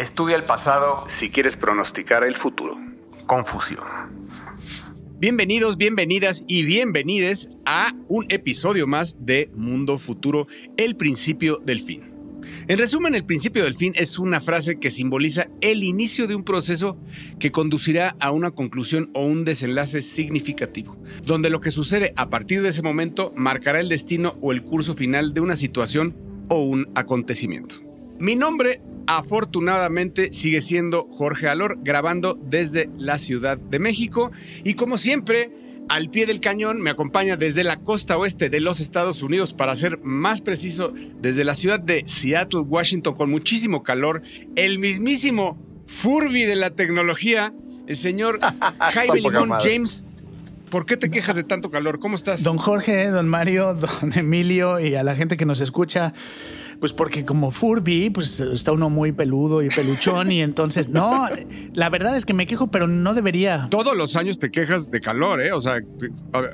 [0.00, 2.78] Estudia el pasado si quieres pronosticar el futuro.
[3.26, 3.84] Confusión.
[5.18, 10.46] Bienvenidos, bienvenidas y bienvenides a un episodio más de Mundo Futuro,
[10.78, 12.14] el principio del fin.
[12.66, 16.44] En resumen, el principio del fin es una frase que simboliza el inicio de un
[16.44, 16.96] proceso
[17.38, 22.62] que conducirá a una conclusión o un desenlace significativo, donde lo que sucede a partir
[22.62, 26.16] de ese momento marcará el destino o el curso final de una situación
[26.48, 27.82] o un acontecimiento.
[28.18, 28.80] Mi nombre
[29.18, 34.30] afortunadamente sigue siendo Jorge Alor grabando desde la Ciudad de México
[34.62, 35.52] y como siempre
[35.88, 39.74] al pie del cañón me acompaña desde la costa oeste de los Estados Unidos, para
[39.74, 44.22] ser más preciso, desde la ciudad de Seattle, Washington, con muchísimo calor,
[44.54, 47.52] el mismísimo Furby de la tecnología,
[47.88, 48.38] el señor
[48.78, 50.04] Jaime Limón James.
[50.70, 51.98] ¿Por qué te quejas de tanto calor?
[51.98, 52.44] ¿Cómo estás?
[52.44, 56.14] Don Jorge, don Mario, don Emilio y a la gente que nos escucha.
[56.80, 61.28] Pues porque como Furby, pues está uno muy peludo y peluchón y entonces, no,
[61.74, 63.68] la verdad es que me quejo, pero no debería.
[63.70, 65.52] Todos los años te quejas de calor, ¿eh?
[65.52, 65.80] O sea,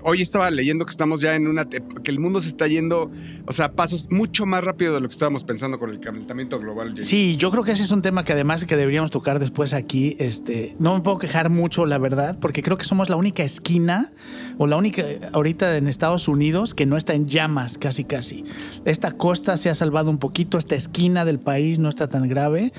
[0.03, 3.11] hoy estaba leyendo que estamos ya en una, que el mundo se está yendo,
[3.47, 6.95] o sea, pasos mucho más rápido de lo que estábamos pensando con el calentamiento global.
[7.03, 10.17] Sí, yo creo que ese es un tema que además que deberíamos tocar después aquí,
[10.19, 14.13] este, no me puedo quejar mucho, la verdad, porque creo que somos la única esquina
[14.59, 18.45] o la única ahorita en Estados Unidos que no está en llamas, casi casi.
[18.85, 22.27] Esta costa se ha salvado un un poquito, esta esquina del país no está tan
[22.27, 22.73] grave,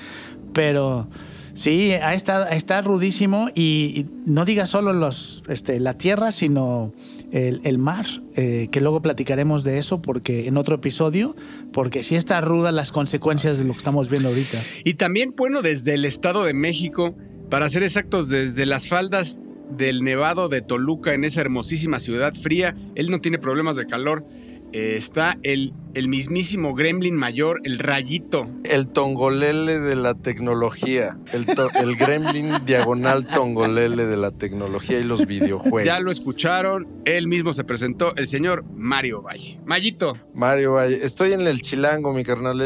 [0.53, 1.07] pero
[1.53, 6.93] sí, está, está rudísimo y, no diga solo los, este, la tierra, sino
[7.31, 11.35] el, mar, eh, que luego platicaremos de eso porque en otro episodio,
[11.73, 14.57] porque sí está ruda las consecuencias de lo que estamos viendo ahorita.
[14.83, 17.15] Y también, bueno, desde el Estado de México,
[17.51, 22.75] para ser exactos, desde las faldas del Nevado de Toluca, en esa hermosísima ciudad fría,
[22.95, 24.25] él no tiene problemas de calor.
[24.73, 28.47] Eh, está el el mismísimo gremlin mayor, el rayito.
[28.63, 31.17] El tongolele de la tecnología.
[31.33, 35.85] El, gremlin diagonal tongolele de la tecnología y los videojuegos.
[35.85, 39.59] Ya lo escucharon, él mismo se presentó, el señor Mario Valle.
[39.65, 40.19] Mayito.
[40.35, 41.03] Mario Valle.
[41.03, 42.61] Estoy en el Chilango, mi carnal.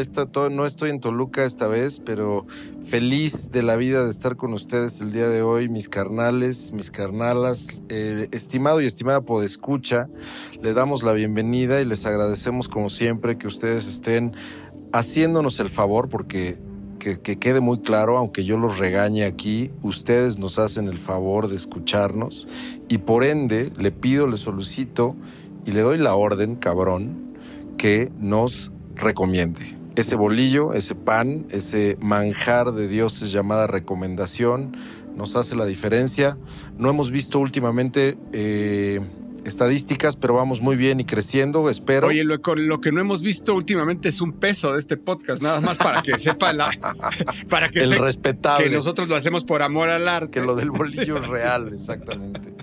[0.50, 2.46] no estoy en Toluca esta vez, pero
[2.84, 6.90] feliz de la vida de estar con ustedes el día de hoy, mis carnales, mis
[6.90, 7.80] carnalas.
[7.88, 10.08] Eh, estimado y estimada podescucha,
[10.60, 14.32] le damos la bienvenida y les agradecemos como siempre que ustedes estén
[14.94, 16.58] haciéndonos el favor, porque
[16.98, 21.56] que, quede muy claro, aunque yo los regañe aquí, ustedes nos hacen el favor de
[21.56, 22.48] escucharnos
[22.88, 25.16] y por ende le pido, le solicito
[25.66, 27.34] y le doy la orden, cabrón,
[27.76, 29.76] que nos recomiende.
[29.94, 34.74] Ese bolillo, ese pan, ese manjar de dioses llamada recomendación,
[35.14, 36.38] nos hace la diferencia.
[36.78, 38.16] No hemos visto últimamente...
[38.32, 39.00] Eh,
[39.44, 42.08] estadísticas, pero vamos muy bien y creciendo, espero.
[42.08, 45.60] Oye, lo, lo, que no hemos visto últimamente es un peso de este podcast, nada
[45.60, 46.70] más para que sepa la.
[47.48, 48.64] para que El respetable.
[48.64, 50.40] Que nosotros lo hacemos por amor al arte.
[50.40, 52.54] Que lo del bolillo es real, exactamente.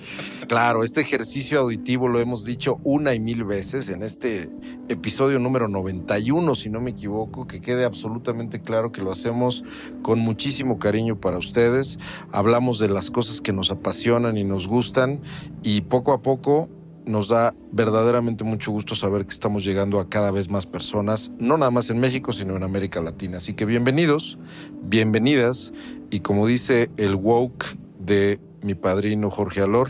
[0.49, 4.49] Claro, este ejercicio auditivo lo hemos dicho una y mil veces en este
[4.87, 9.63] episodio número 91, si no me equivoco, que quede absolutamente claro que lo hacemos
[10.01, 11.99] con muchísimo cariño para ustedes.
[12.31, 15.21] Hablamos de las cosas que nos apasionan y nos gustan
[15.61, 16.67] y poco a poco
[17.05, 21.59] nos da verdaderamente mucho gusto saber que estamos llegando a cada vez más personas, no
[21.59, 23.37] nada más en México, sino en América Latina.
[23.37, 24.39] Así que bienvenidos,
[24.81, 25.73] bienvenidas,
[26.09, 27.65] y como dice el woke
[27.99, 29.89] de mi padrino Jorge Alor,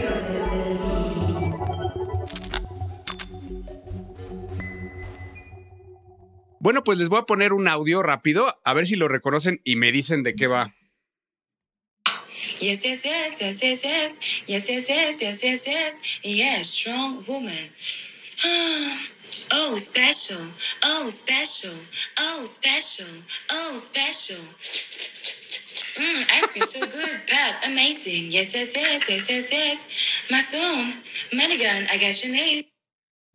[6.61, 9.77] Bueno, pues les voy a poner un audio rápido, a ver si lo reconocen y
[9.77, 10.75] me dicen de qué va.
[12.59, 17.71] Yes, yes, yes, yes, yes, yes, yes, yes, yes, yes, yes, yes, yes, strong woman.
[19.53, 20.39] Oh, special.
[20.83, 21.73] Oh, special.
[22.19, 23.07] Oh, special.
[23.49, 24.39] Oh, special.
[25.97, 27.21] Mmm, ice cream so good.
[27.27, 28.31] Pep, amazing.
[28.31, 29.87] Yes, yes, yes, yes, yes, yes.
[30.29, 30.93] Mason,
[31.33, 32.63] Manigan, I got your name.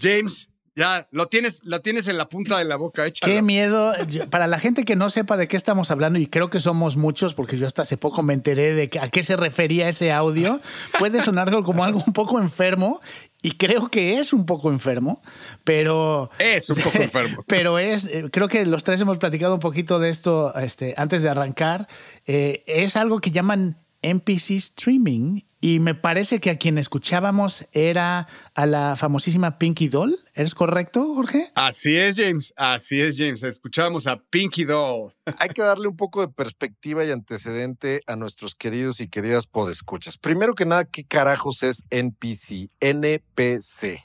[0.00, 0.49] James.
[0.76, 3.32] Ya, lo tienes, lo tienes en la punta de la boca, échalo.
[3.32, 3.94] Qué miedo.
[4.28, 7.32] Para la gente que no sepa de qué estamos hablando, y creo que somos muchos,
[7.32, 10.61] porque yo hasta hace poco me enteré de a qué se refería ese audio,
[10.99, 13.00] puede sonar como algo un poco enfermo,
[13.40, 15.23] y creo que es un poco enfermo,
[15.64, 16.31] pero...
[16.38, 17.43] Es un poco enfermo.
[17.46, 21.22] Pero es, eh, creo que los tres hemos platicado un poquito de esto este, antes
[21.22, 21.88] de arrancar.
[22.26, 28.29] Eh, es algo que llaman NPC streaming Y me parece que a quien escuchábamos era
[28.55, 30.19] a la famosísima Pinky Doll.
[30.35, 31.50] ¿Es correcto, Jorge?
[31.55, 32.53] Así es, James.
[32.56, 33.43] Así es, James.
[33.43, 35.14] Escuchamos a Pinky Doll.
[35.38, 40.19] Hay que darle un poco de perspectiva y antecedente a nuestros queridos y queridas podescuchas.
[40.19, 42.70] Primero que nada, ¿qué carajos es NPC?
[42.81, 44.03] NPC.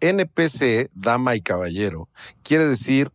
[0.00, 2.10] NPC, dama y caballero,
[2.42, 3.10] quiere decir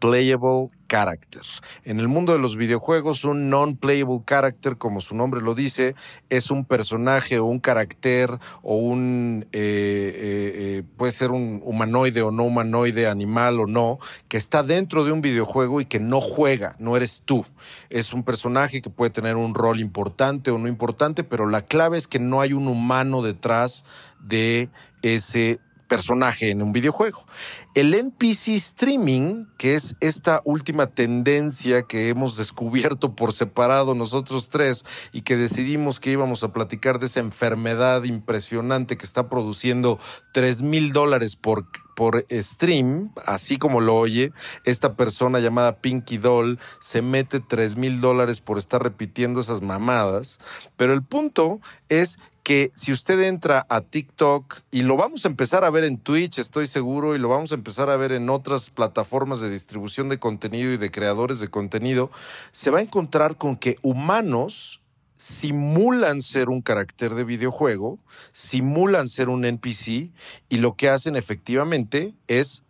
[0.00, 1.42] non-playable character.
[1.84, 5.94] En el mundo de los videojuegos, un non-playable character, como su nombre lo dice,
[6.30, 8.30] es un personaje o un carácter
[8.62, 13.98] o un, eh, eh, eh, puede ser un humanoide o no humanoide, animal o no,
[14.28, 17.46] que está dentro de un videojuego y que no juega, no eres tú.
[17.88, 21.98] Es un personaje que puede tener un rol importante o no importante, pero la clave
[21.98, 23.84] es que no hay un humano detrás
[24.20, 24.70] de
[25.02, 27.26] ese personaje en un videojuego.
[27.74, 34.84] El NPC streaming, que es esta última tendencia que hemos descubierto por separado nosotros tres
[35.12, 39.98] y que decidimos que íbamos a platicar de esa enfermedad impresionante que está produciendo
[40.32, 41.66] 3 mil dólares por,
[41.96, 44.32] por stream, así como lo oye,
[44.64, 50.38] esta persona llamada Pinky Doll se mete 3 mil dólares por estar repitiendo esas mamadas.
[50.76, 52.18] Pero el punto es
[52.50, 56.40] que si usted entra a TikTok y lo vamos a empezar a ver en Twitch,
[56.40, 60.18] estoy seguro, y lo vamos a empezar a ver en otras plataformas de distribución de
[60.18, 62.10] contenido y de creadores de contenido,
[62.50, 64.80] se va a encontrar con que humanos
[65.16, 68.00] simulan ser un carácter de videojuego,
[68.32, 70.10] simulan ser un NPC
[70.48, 72.64] y lo que hacen efectivamente es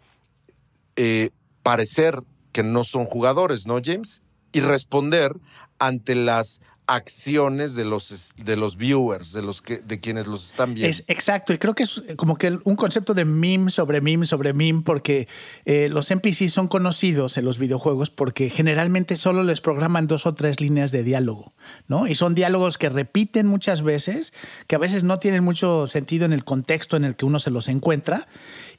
[0.96, 1.30] eh,
[1.62, 2.22] parecer
[2.52, 4.20] que no son jugadores, ¿no, James?
[4.52, 5.38] Y responder
[5.78, 10.74] ante las acciones de los, de los viewers, de los que, de quienes los están
[10.74, 10.90] viendo.
[10.90, 14.52] Es exacto, y creo que es como que un concepto de meme sobre meme sobre
[14.52, 15.28] meme, porque
[15.64, 20.34] eh, los NPCs son conocidos en los videojuegos porque generalmente solo les programan dos o
[20.34, 21.54] tres líneas de diálogo,
[21.86, 22.08] ¿no?
[22.08, 24.32] Y son diálogos que repiten muchas veces,
[24.66, 27.50] que a veces no tienen mucho sentido en el contexto en el que uno se
[27.50, 28.26] los encuentra.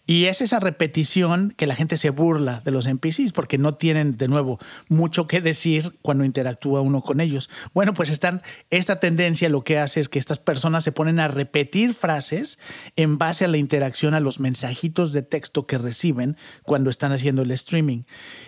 [0.07, 4.17] Y es esa repetición que la gente se burla de los NPCs porque no tienen,
[4.17, 4.59] de nuevo,
[4.89, 7.49] mucho que decir cuando interactúa uno con ellos.
[7.73, 11.27] Bueno, pues están, esta tendencia lo que hace es que estas personas se ponen a
[11.27, 12.59] repetir frases
[12.95, 17.41] en base a la interacción, a los mensajitos de texto que reciben cuando están haciendo
[17.41, 18.03] el streaming.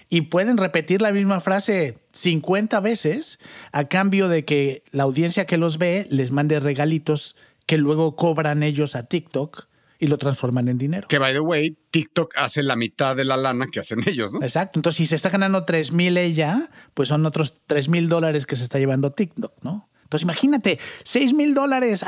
[0.10, 3.40] Y pueden repetir la misma frase 50 veces
[3.72, 7.36] a cambio de que la audiencia que los ve les mande regalitos
[7.66, 9.68] que luego cobran ellos a TikTok
[10.04, 11.08] y lo transforman en dinero.
[11.08, 14.42] Que, by the way, TikTok hace la mitad de la lana que hacen ellos, ¿no?
[14.44, 14.78] Exacto.
[14.78, 18.58] Entonces, si se está ganando 3 mil ella, pues son otros 3 mil dólares que
[18.58, 19.88] se está llevando TikTok, ¿no?
[20.04, 22.04] Entonces, imagínate, 6 mil dólares.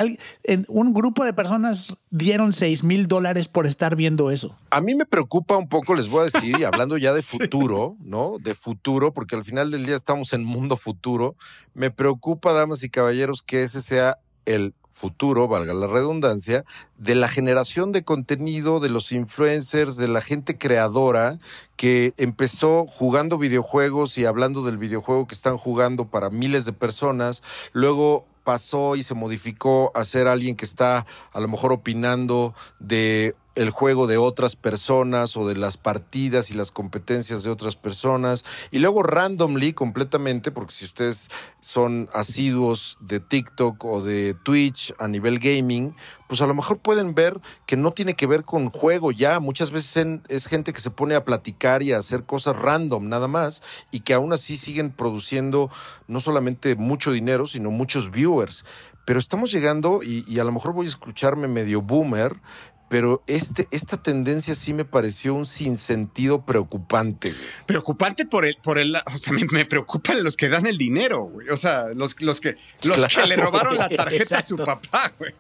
[0.68, 4.58] Un grupo de personas dieron 6 mil dólares por estar viendo eso.
[4.72, 7.96] A mí me preocupa un poco, les voy a decir, y hablando ya de futuro,
[8.02, 8.40] ¿no?
[8.42, 11.38] De futuro, porque al final del día estamos en mundo futuro.
[11.74, 16.64] Me preocupa, damas y caballeros, que ese sea el futuro, valga la redundancia,
[16.98, 21.38] de la generación de contenido, de los influencers, de la gente creadora
[21.76, 27.44] que empezó jugando videojuegos y hablando del videojuego que están jugando para miles de personas,
[27.74, 33.36] luego pasó y se modificó a ser alguien que está a lo mejor opinando de
[33.56, 38.46] el juego de otras personas o de las partidas y las competencias de otras personas.
[38.72, 41.30] Y luego randomly completamente porque si ustedes
[41.62, 45.96] son asiduos de TikTok o de Twitch a nivel gaming
[46.28, 49.40] pues a lo mejor pueden ver que no tiene que ver con juego ya.
[49.40, 53.28] Muchas veces es gente que se pone a platicar y a hacer cosas random nada
[53.28, 55.70] más y que aún así siguen produciendo
[56.08, 58.66] no solamente mucho dinero sino muchos viewers.
[59.06, 62.42] Pero estamos llegando, y, a lo mejor voy a escucharme medio boomer,
[62.88, 67.34] pero este, esta tendencia sí me pareció un sinsentido preocupante.
[67.66, 71.50] Preocupante por el, por el, o sea, me, preocupan los que dan el dinero, güey.
[71.50, 75.34] O sea, los, los que, los que le robaron la tarjeta a su papá, güey.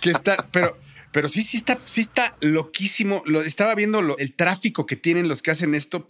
[0.00, 0.78] Que, está, pero,
[1.12, 3.22] pero sí, sí está, sí está loquísimo.
[3.26, 6.06] Lo, estaba viendo el tráfico que tienen los que hacen esto.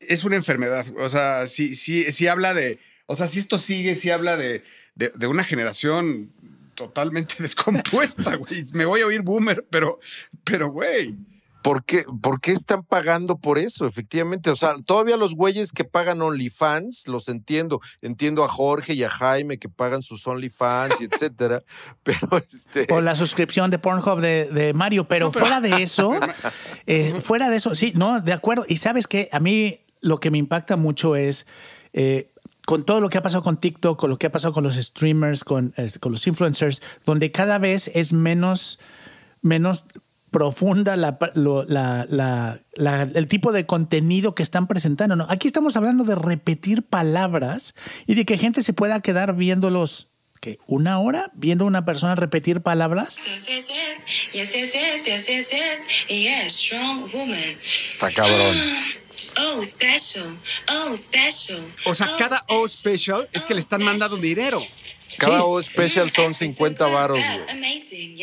[0.00, 0.84] es una enfermedad.
[0.98, 4.64] O sea, sí, sí, sí habla de, o sea, si esto sigue, sí habla de,
[4.96, 6.32] de una generación
[6.74, 8.66] totalmente descompuesta, güey.
[8.72, 9.98] Me voy a oír boomer, pero,
[10.44, 11.16] pero, güey.
[11.64, 13.86] ¿Por qué, ¿Por qué están pagando por eso?
[13.86, 17.80] Efectivamente, o sea, todavía los güeyes que pagan OnlyFans, los entiendo.
[18.02, 21.62] Entiendo a Jorge y a Jaime que pagan sus OnlyFans y etcétera.
[22.02, 22.86] Pero este.
[22.92, 26.12] O la suscripción de Pornhub de, Mario, pero, fuera de eso,
[26.86, 28.66] eh, fuera de eso, sí, no, de acuerdo.
[28.68, 31.46] Y sabes que a mí lo que me impacta mucho es.
[31.94, 32.30] Eh,
[32.66, 34.76] con todo lo que ha pasado con TikTok, con lo que ha pasado con los
[34.76, 38.78] streamers, con, con los influencers, donde cada vez es menos,
[39.42, 39.84] menos
[40.30, 45.14] profunda la, la, el tipo de contenido que están presentando.
[45.14, 45.26] ¿no?
[45.28, 47.74] Aquí estamos hablando de repetir palabras
[48.06, 50.08] y de que gente se pueda quedar viéndolos
[50.40, 53.16] que una hora viendo a una persona repetir palabras.
[53.16, 54.32] Yes, yes, yes.
[54.32, 56.08] Yes, yes, yes, yes, yes, yes.
[56.08, 57.56] Yeah, strong woman.
[57.64, 58.56] Está cabrón.
[59.40, 60.36] Oh, special.
[60.70, 61.60] Oh, special.
[61.86, 64.60] O sea, cada O special es que le están mandando dinero.
[65.18, 65.42] Cada Sí.
[65.46, 67.18] O special son 50 varos,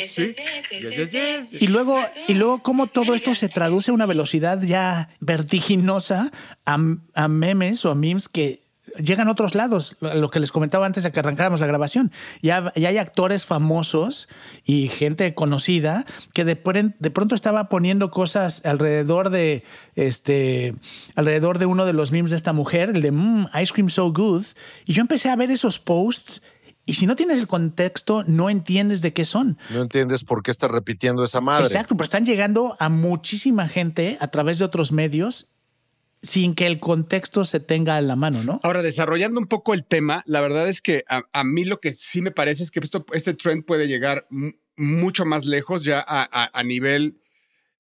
[0.05, 0.33] Sí.
[0.33, 1.53] yes.
[1.59, 6.31] Y luego, y luego cómo todo esto se traduce a una velocidad ya vertiginosa
[6.65, 6.77] a,
[7.13, 8.60] a memes o a memes que
[8.97, 12.11] llegan a otros lados, lo que les comentaba antes de que arrancáramos la grabación.
[12.41, 14.27] Ya, ya hay actores famosos
[14.65, 19.63] y gente conocida que de pronto estaba poniendo cosas alrededor de
[19.95, 20.75] este
[21.15, 24.11] alrededor de uno de los memes de esta mujer, el de "Mm, Ice Cream So
[24.11, 24.45] Good.
[24.85, 26.41] Y yo empecé a ver esos posts.
[26.83, 29.57] Y si no tienes el contexto, no entiendes de qué son.
[29.69, 31.67] No entiendes por qué está repitiendo esa madre.
[31.67, 35.47] Exacto, pero están llegando a muchísima gente a través de otros medios
[36.21, 38.59] sin que el contexto se tenga a la mano, ¿no?
[38.63, 42.21] Ahora, desarrollando un poco el tema, la verdad es que a, mí lo que sí
[42.21, 44.27] me parece es que esto, este trend puede llegar
[44.75, 47.21] mucho más lejos ya a nivel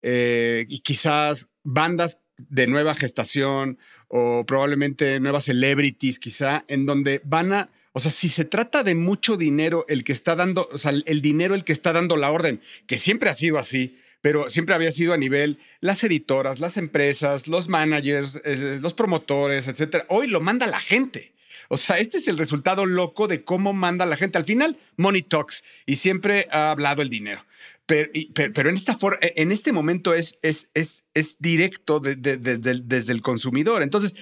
[0.01, 7.53] eh, y quizás bandas de nueva gestación o probablemente nuevas celebrities quizá, en donde van
[7.53, 10.91] a, o sea, si se trata de mucho dinero el que está dando, o sea,
[10.91, 14.75] el dinero el que está dando la orden, que siempre ha sido así, pero siempre
[14.75, 20.05] había sido a nivel las editoras, las empresas, los managers, eh, los promotores, etcétera.
[20.09, 21.33] Hoy lo manda la gente.
[21.69, 24.37] O sea, este es el resultado loco de cómo manda la gente.
[24.37, 27.45] Al final, money talks y siempre ha hablado el dinero.
[27.85, 32.15] Pero, pero, pero en, esta for- en este momento es, es, es, es directo de-
[32.15, 33.81] de- de- desde el consumidor.
[33.83, 34.15] Entonces,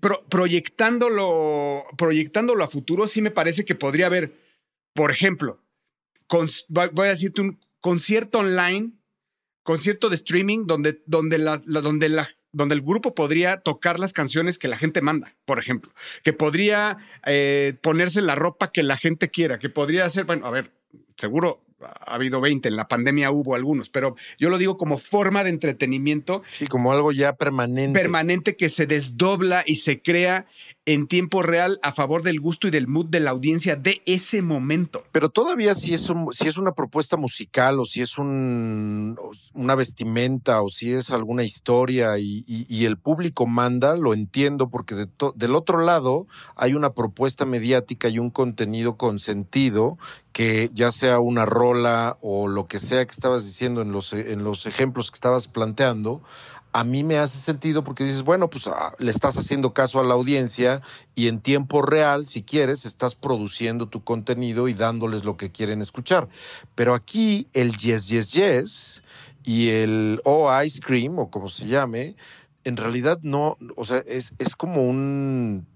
[0.00, 4.32] pro- proyectándolo, proyectándolo a futuro, sí me parece que podría haber,
[4.94, 5.62] por ejemplo,
[6.68, 8.92] voy a decirte un concierto online,
[9.66, 14.14] concierto de streaming, donde, donde, la, la- donde, la, donde el grupo podría tocar las
[14.14, 15.92] canciones que la gente manda, por ejemplo,
[16.24, 16.96] que podría
[17.26, 20.72] eh, ponerse la ropa que la gente quiera, que podría hacer, bueno, a ver,
[21.18, 25.44] seguro ha habido 20, en la pandemia hubo algunos, pero yo lo digo como forma
[25.44, 28.00] de entretenimiento Sí, como algo ya permanente.
[28.00, 30.46] permanente que se desdobla y se crea
[30.86, 34.40] en tiempo real a favor del gusto y del mood de la audiencia de ese
[34.40, 35.02] momento.
[35.12, 39.18] Pero todavía si es, un- si es una propuesta musical o si es un,
[39.52, 42.44] una vestimenta o si es alguna historia y,
[42.86, 44.94] el público manda, lo entiendo porque
[45.34, 49.98] del otro lado hay una propuesta mediática y un contenido consentido
[50.32, 54.44] que ya sea una rola o lo que sea que estabas diciendo en los, en
[54.44, 56.22] los ejemplos que estabas planteando,
[56.76, 60.04] a mí me hace sentido porque dices, bueno, pues ah, le estás haciendo caso a
[60.04, 60.82] la audiencia
[61.14, 65.80] y en tiempo real, si quieres, estás produciendo tu contenido y dándoles lo que quieren
[65.80, 66.28] escuchar.
[66.74, 69.02] Pero aquí el yes, yes, yes
[69.42, 72.14] y el oh ice cream o como se llame,
[72.64, 75.66] en realidad no, o sea, es, es como un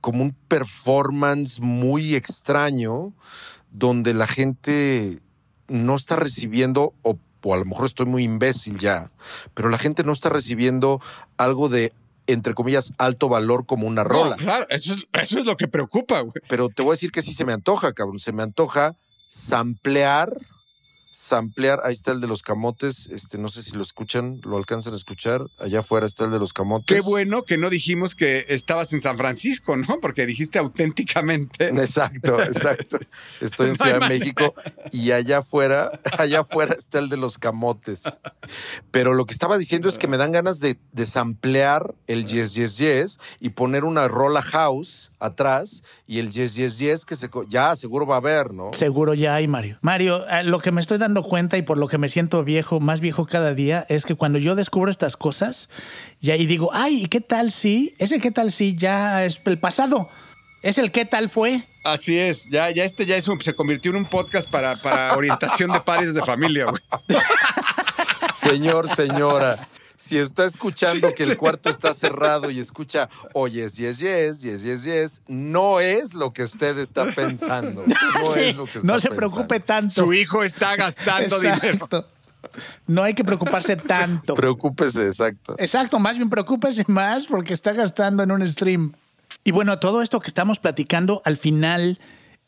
[0.00, 3.14] como un performance muy extraño
[3.70, 5.20] donde la gente
[5.68, 9.10] no está recibiendo o o a lo mejor estoy muy imbécil ya,
[9.54, 11.00] pero la gente no está recibiendo
[11.36, 11.92] algo de,
[12.26, 14.36] entre comillas, alto valor como una rola.
[14.36, 16.34] Claro, eso es, eso es lo que preocupa, güey.
[16.48, 18.18] Pero te voy a decir que sí se me antoja, cabrón.
[18.18, 18.96] Se me antoja
[19.28, 20.36] samplear,
[21.18, 21.80] samplear.
[21.82, 23.08] Ahí está el de los camotes.
[23.10, 25.42] Este, no sé si lo escuchan, lo alcanzan a escuchar.
[25.58, 26.94] Allá afuera está el de los camotes.
[26.94, 29.98] Qué bueno que no dijimos que estabas en San Francisco, ¿no?
[30.00, 31.68] Porque dijiste auténticamente.
[31.88, 32.98] Exacto, exacto.
[33.40, 34.08] Estoy en No Ciudad de.
[34.08, 34.54] México
[34.92, 38.02] y allá afuera, allá afuera está el de los camotes.
[38.92, 42.54] Pero lo que estaba diciendo es que me dan ganas de, de samplear el yes,
[42.54, 47.28] yes, yes y poner una rola house atrás y el yes, yes, yes que se,
[47.48, 48.70] ya seguro va a haber, ¿no?
[48.72, 49.78] Seguro ya hay, Mario.
[49.82, 52.80] Mario, eh, lo que me estoy dando cuenta y por lo que me siento viejo,
[52.80, 55.68] más viejo cada día, es que cuando yo descubro estas cosas,
[56.20, 57.94] ya y digo, ay, ¿y qué tal si?
[57.98, 60.08] Ese qué tal si ya es el pasado.
[60.62, 61.68] Es el qué tal fue.
[61.84, 65.16] Así es, ya, ya este ya es un- se convirtió en un podcast para, para
[65.16, 66.82] orientación de padres de familia, güey.
[68.34, 69.68] Señor, señora,
[70.00, 71.32] si está escuchando Sí, que sí.
[71.32, 76.14] el cuarto está cerrado y escucha, oye, yes, yes, yes, yes, yes, yes, no es
[76.14, 77.82] lo que usted está pensando.
[77.84, 77.94] No
[78.32, 79.16] Sí, es lo que está no se pensando.
[79.16, 79.94] preocupe tanto.
[80.04, 81.56] Su hijo está gastando dinero.
[81.64, 82.08] Exacto.
[82.86, 84.34] No hay que preocuparse tanto.
[84.36, 85.56] Preocúpese, exacto.
[85.58, 88.92] Exacto, más bien preocúpese más porque está gastando en un stream.
[89.42, 91.98] Y bueno, todo esto que estamos platicando, al final,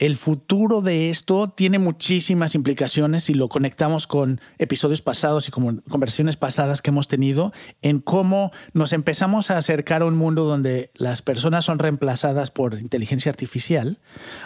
[0.01, 5.83] el futuro de esto tiene muchísimas implicaciones si lo conectamos con episodios pasados y con
[5.91, 7.53] conversaciones pasadas que hemos tenido
[7.83, 12.79] en cómo nos empezamos a acercar a un mundo donde las personas son reemplazadas por
[12.81, 13.99] inteligencia artificial.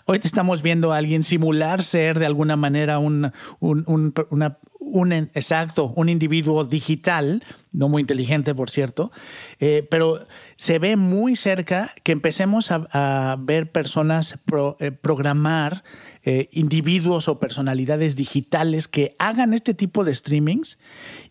[0.07, 3.31] Hoy te estamos viendo a alguien simular ser de alguna manera un,
[3.61, 9.11] un- un- una- un, exacto, un individuo digital, no muy inteligente, por cierto,
[9.59, 10.27] eh, pero
[10.57, 14.39] se ve muy cerca que empecemos a, ver personas
[14.79, 15.83] eh, programar
[16.23, 20.79] eh, individuos o personalidades digitales que hagan este tipo de streamings.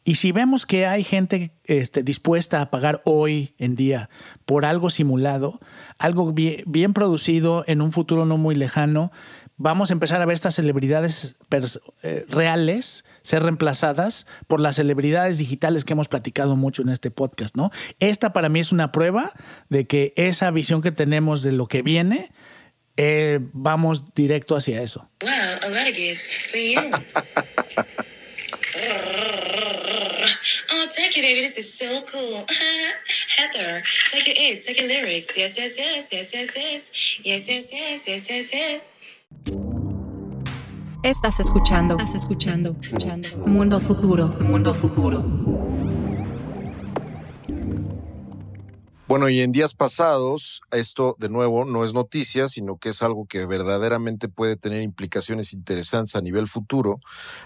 [0.04, 4.10] Y si vemos que hay gente este, dispuesta a pagar hoy en día
[4.46, 5.60] por algo simulado,
[5.98, 9.12] algo bien, producido en un futuro no muy lejano,
[9.56, 11.38] vamos a empezar a ver estas celebridades
[12.28, 17.72] reales ser reemplazadas por las celebridades digitales que hemos platicado mucho en este podcast, ¿no?
[18.00, 19.32] Esta para mí es una prueba
[19.70, 22.32] de que esa visión que tenemos de lo que viene,
[22.98, 25.10] eh, vamos directo hacia eso.
[25.22, 26.82] Wow, a gifts for you.
[30.72, 31.42] oh, thank you, baby.
[31.42, 32.46] This is so cool.
[33.38, 35.36] Heather, take your it, take your lyrics.
[35.36, 36.92] Yes, yes, yes, yes, yes, yes.
[37.24, 39.73] Yes, yes, yes, yes, yes, yes.
[41.04, 41.96] Estás escuchando.
[41.98, 42.78] Estás escuchando.
[42.82, 43.28] escuchando.
[43.46, 44.30] Mundo futuro.
[44.40, 45.22] Mundo futuro.
[49.14, 53.28] Bueno, y en días pasados, esto de nuevo no es noticia, sino que es algo
[53.28, 57.00] que verdaderamente puede tener implicaciones interesantes a nivel futuro.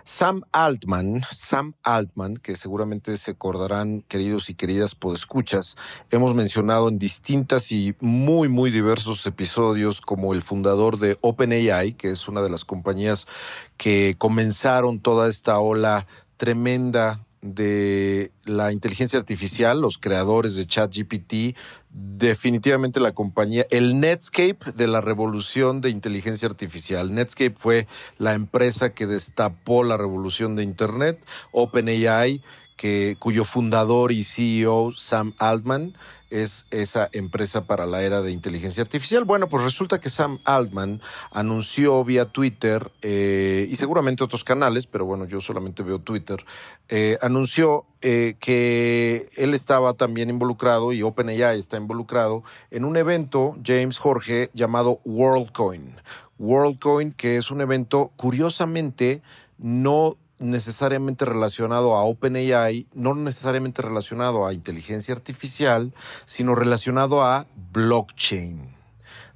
[0.05, 5.75] Sam Altman, Sam Altman, que seguramente se acordarán, queridos y queridas podescuchas,
[6.09, 12.11] hemos mencionado en distintas y muy, muy diversos episodios como el fundador de OpenAI, que
[12.11, 13.27] es una de las compañías
[13.75, 16.07] que comenzaron toda esta ola
[16.37, 21.57] tremenda de la inteligencia artificial, los creadores de ChatGPT,
[21.89, 27.13] definitivamente la compañía, el Netscape de la revolución de inteligencia artificial.
[27.13, 27.87] Netscape fue
[28.17, 31.23] la empresa que destapó la revolución de Internet.
[31.51, 32.41] OpenAI,
[32.75, 35.95] que, cuyo fundador y CEO, Sam Altman,
[36.29, 39.23] es esa empresa para la era de inteligencia artificial.
[39.23, 45.05] Bueno, pues resulta que Sam Altman anunció vía Twitter eh, y seguramente otros canales, pero
[45.05, 46.43] bueno, yo solamente veo Twitter,
[46.89, 53.57] eh, anunció eh, que él estaba también involucrado y OpenAI está involucrado en un evento,
[53.65, 55.95] James Jorge, llamado WorldCoin.
[56.39, 59.21] WorldCoin, que es un evento curiosamente
[59.57, 65.93] no necesariamente relacionado a OpenAI, no necesariamente relacionado a inteligencia artificial,
[66.25, 68.75] sino relacionado a blockchain.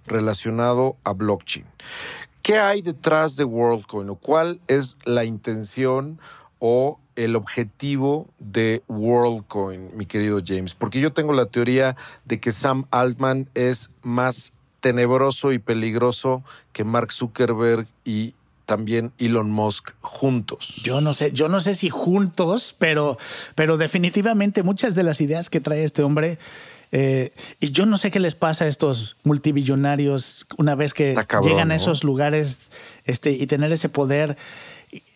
[0.06, 1.66] Relacionado a blockchain.
[2.42, 6.20] ¿Qué hay detrás de WorldCoin o cuál es la intención
[6.58, 10.74] o el objetivo de WorldCoin, mi querido James?
[10.74, 16.84] Porque yo tengo la teoría de que Sam Altman es más tenebroso y peligroso que
[16.84, 18.34] Mark Zuckerberg y
[18.72, 20.76] también Elon Musk juntos.
[20.82, 23.18] Yo no sé, yo no sé si juntos, pero,
[23.54, 26.40] pero definitivamente muchas de las ideas que trae este hombre,
[26.94, 31.52] eh, y yo no sé qué les pasa a estos multibillonarios una vez que cabrón,
[31.52, 31.76] llegan a ¿no?
[31.76, 32.72] esos lugares
[33.04, 34.38] este, y tener ese poder,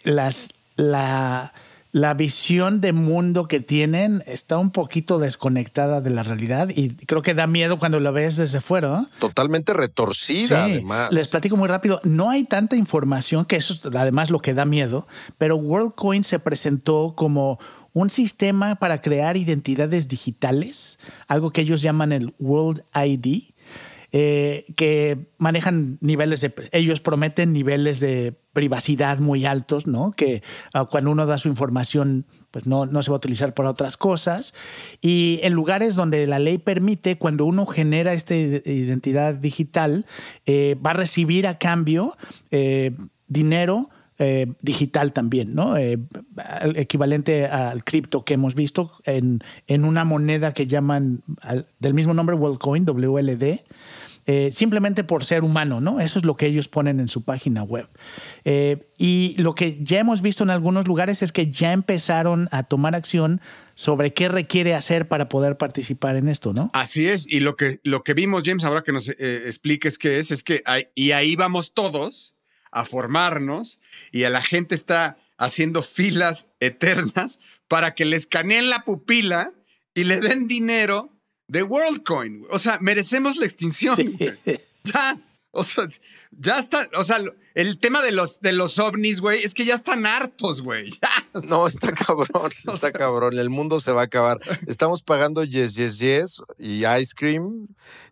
[0.04, 1.54] las, la,
[1.96, 7.22] la visión de mundo que tienen está un poquito desconectada de la realidad y creo
[7.22, 8.90] que da miedo cuando lo ves desde fuera.
[8.90, 9.10] ¿no?
[9.18, 11.10] Totalmente retorcida, además.
[11.14, 12.02] Les platico muy rápido.
[12.04, 16.38] No hay tanta información, que eso es además lo que da miedo, pero WorldCoin se
[16.38, 17.60] presentó como
[17.94, 23.54] un sistema para crear identidades digitales, algo que ellos llaman el World ID,
[24.18, 30.14] eh, que manejan niveles de, ellos prometen niveles de privacidad muy altos, ¿no?
[30.14, 30.42] Que
[30.74, 33.98] ah, cuando uno da su información, pues no, no se va a utilizar para otras
[33.98, 34.54] cosas.
[35.02, 40.06] Y en lugares donde la ley permite, cuando uno genera esta ide- identidad digital,
[40.46, 42.16] eh, va a recibir a cambio
[42.52, 42.96] eh,
[43.28, 43.90] dinero
[44.62, 45.74] digital también, ¿no?
[46.38, 51.22] Al- equivalente al cripto que hemos visto en, en una moneda que llaman
[51.82, 53.66] del mismo nombre WorldCoin, WLD.
[54.28, 56.00] Eh, simplemente por ser humano, ¿no?
[56.00, 57.88] Eso es lo que ellos ponen en su página web.
[58.44, 62.64] Eh, y lo que ya hemos visto en algunos lugares es que ya empezaron a
[62.64, 63.40] tomar acción
[63.76, 66.72] sobre qué requiere hacer para poder participar en esto, ¿no?
[66.74, 70.18] Así es, y lo que, lo que vimos, James, ahora que nos eh, expliques qué
[70.18, 70.64] es, es que
[70.96, 72.34] y ahí vamos todos
[72.72, 73.80] a formarnos
[74.12, 79.52] y a la gente está haciendo filas eternas para que le escaneen la pupila
[79.94, 81.15] y le den dinero
[81.48, 82.44] de WorldCoin.
[82.52, 83.96] O sea, merecemos la extinción.
[83.96, 84.18] Sí.
[84.84, 85.18] Ya,
[85.52, 85.88] o sea,
[86.32, 87.18] ya está, o sea,
[87.56, 90.92] el tema de los, de los ovnis, güey, es que ya están hartos, güey.
[90.92, 91.42] Ya.
[91.48, 92.28] No, está cabrón,
[92.68, 93.38] O está sea- cabrón.
[93.40, 94.40] El mundo se va a acabar.
[94.68, 97.68] Estamos pagando yes, yes, yes y ice cream.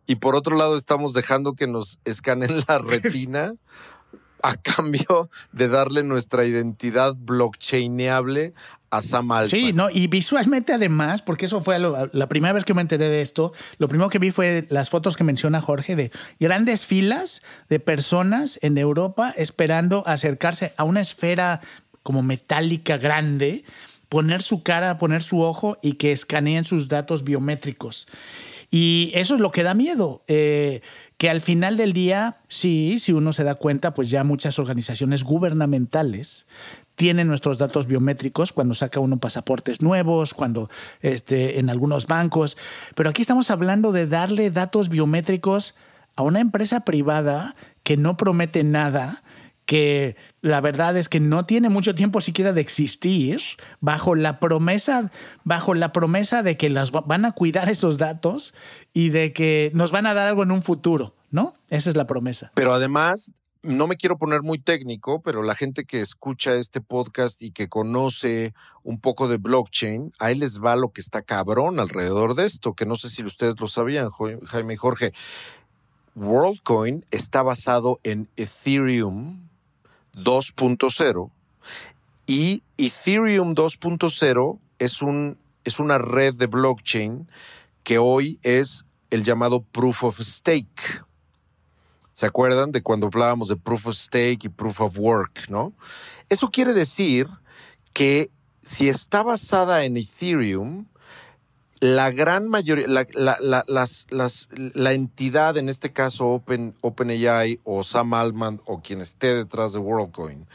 [0.07, 3.53] Y por otro lado, estamos dejando que nos escanen la retina
[4.43, 8.53] a cambio de darle nuestra identidad blockchaineable
[8.91, 9.47] a Sam Altman.
[9.47, 13.21] Sí, no, y visualmente además, porque eso fue la primera vez que me enteré de
[13.21, 17.79] esto, lo primero que vi fue las fotos que menciona Jorge de grandes filas de
[17.79, 21.61] personas en Europa esperando acercarse a una esfera
[22.03, 23.63] como metálica grande,
[24.09, 28.07] poner su cara, poner su ojo y que escaneen sus datos biométricos.
[28.73, 30.81] Y eso es lo que da miedo, eh,
[31.19, 35.23] que al final del día, sí, si uno se da cuenta, pues ya muchas organizaciones
[35.23, 36.47] gubernamentales
[36.95, 42.57] tienen nuestros datos biométricos cuando saca uno pasaportes nuevos, cuando este, en algunos bancos.
[42.95, 45.75] Pero aquí estamos hablando de darle datos biométricos
[46.15, 49.21] a una empresa privada que no promete nada,
[49.65, 53.41] que la verdad es que no tiene mucho tiempo siquiera de existir,
[53.79, 55.11] bajo la promesa,
[55.43, 58.53] bajo la promesa de que las van a cuidar esos datos
[58.93, 61.53] y de que nos van a dar algo en un futuro, ¿no?
[61.69, 62.51] Esa es la promesa.
[62.55, 63.31] Pero además,
[63.63, 67.69] no me quiero poner muy técnico, pero la gente que escucha este podcast y que
[67.69, 72.73] conoce un poco de blockchain, ahí les va lo que está cabrón alrededor de esto,
[72.73, 74.09] que no sé si ustedes lo sabían,
[74.45, 75.13] Jaime y Jorge.
[76.15, 79.47] WorldCoin está basado en Ethereum
[80.15, 81.31] 2.0
[82.25, 87.27] y Ethereum 2.0 es, un, es una red de blockchain
[87.83, 91.03] que hoy es el llamado Proof of Stake.
[92.13, 95.73] ¿Se acuerdan de cuando hablábamos de Proof of Stake y Proof of Work, no?
[96.29, 97.27] Eso quiere decir
[97.91, 100.85] que si está basada en Ethereum,
[101.83, 103.05] la gran mayoría, la,
[103.67, 109.73] las, la, entidad, en este caso Open, OpenAI o Sam Altman o quien esté detrás
[109.73, 110.47] de WorldCoin,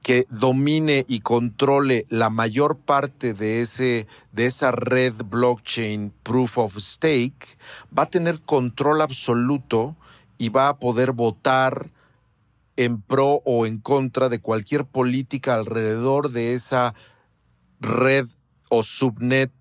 [0.00, 6.78] que domine y controle la mayor parte de, ese, de esa red blockchain Proof of
[6.78, 7.58] Stake,
[7.96, 9.96] va a tener control absoluto
[10.38, 11.90] y va a poder votar
[12.76, 16.94] en pro o en contra de cualquier política alrededor de esa
[17.80, 18.24] red
[18.74, 19.52] o subnet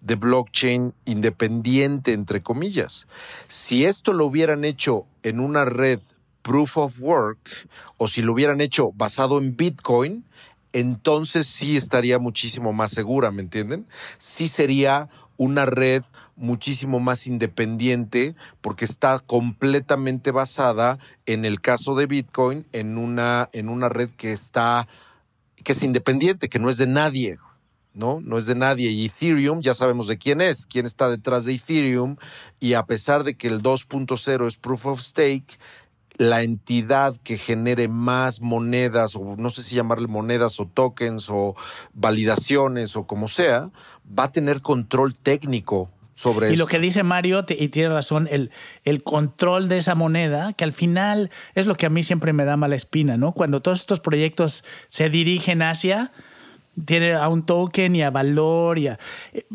[0.00, 3.06] de blockchain independiente, entre comillas.
[3.48, 6.00] Si esto lo hubieran hecho en una red
[6.42, 10.24] proof of work o si lo hubieran hecho basado en Bitcoin,
[10.72, 13.86] entonces sí estaría muchísimo más segura, ¿me entienden?
[14.18, 16.02] Sí sería una red
[16.36, 23.68] muchísimo más independiente porque está completamente basada en el caso de Bitcoin en una, en
[23.68, 24.88] una red que está
[25.62, 27.38] que es independiente, que no es de nadie.
[27.94, 28.20] ¿No?
[28.20, 28.90] No es de nadie.
[28.90, 32.16] Y Ethereum, ya sabemos de quién es, quién está detrás de Ethereum.
[32.60, 35.58] Y a pesar de que el 2.0 es proof of stake,
[36.16, 41.54] la entidad que genere más monedas, o no sé si llamarle monedas o tokens o
[41.94, 43.70] validaciones o como sea,
[44.06, 48.50] va a tener control técnico sobre y lo que dice Mario, y tiene razón, el,
[48.84, 52.44] el control de esa moneda, que al final es lo que a mí siempre me
[52.44, 53.32] da mala espina, ¿no?
[53.32, 56.12] Cuando todos estos proyectos se dirigen hacia
[56.84, 58.88] tiene a un token y a valor y,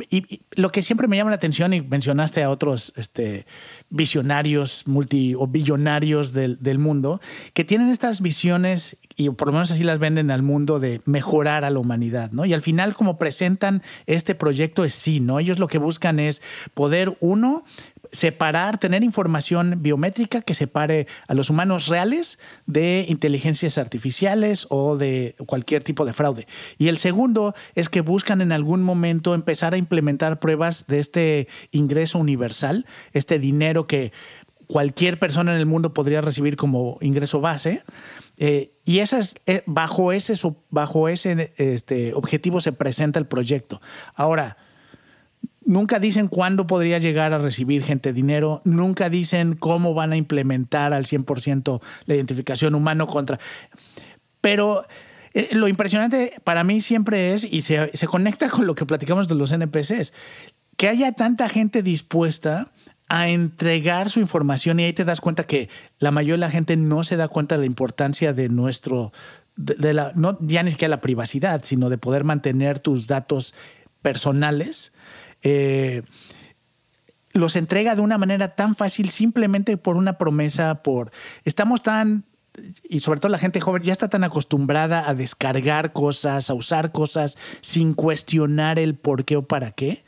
[0.09, 3.45] y, lo que siempre me llama la atención y mencionaste a otros este,
[3.89, 7.19] visionarios multi o billonarios del, del, mundo
[7.53, 11.65] que tienen estas visiones y por lo menos así las venden al mundo de mejorar
[11.65, 12.45] a la humanidad, ¿no?
[12.45, 15.39] Y al final como presentan este proyecto es sí, ¿no?
[15.39, 16.43] Ellos lo que buscan es
[16.75, 17.65] poder uno
[18.11, 25.35] separar, tener información biométrica que separe a los humanos reales de inteligencias artificiales o de
[25.45, 26.47] cualquier tipo de fraude.
[26.77, 31.47] Y el segundo es que buscan en algún momento empezar a implementar pruebas de este
[31.71, 34.11] ingreso universal, este dinero que
[34.67, 37.83] cualquier persona en el mundo podría recibir como ingreso base.
[38.37, 40.33] Eh, y esas, eh, bajo ese,
[40.69, 43.81] bajo ese este, objetivo se presenta el proyecto.
[44.13, 44.57] Ahora,
[45.67, 50.93] Nunca dicen cuándo podría llegar a recibir gente dinero, nunca dicen cómo van a implementar
[50.93, 53.37] al 100% la identificación humano contra...
[54.39, 54.85] Pero
[55.33, 59.27] eh, lo impresionante para mí siempre es, y se, se conecta con lo que platicamos
[59.27, 60.13] de los NPCs,
[60.77, 62.71] que haya tanta gente dispuesta
[63.09, 66.77] a entregar su información y ahí te das cuenta que la mayoría de la gente
[66.77, 69.11] no se da cuenta de la importancia de nuestro,
[69.57, 73.53] de, la, no ya ni siquiera la privacidad, sino de poder mantener tus datos
[74.01, 74.93] personales
[75.41, 76.03] eh,
[77.33, 81.11] los entrega de una manera tan fácil simplemente por una promesa, por...
[81.43, 82.25] Estamos tan
[82.89, 86.91] y sobre todo la gente joven ya está tan acostumbrada a descargar cosas, a usar
[86.91, 90.03] cosas sin cuestionar el por qué o para qué,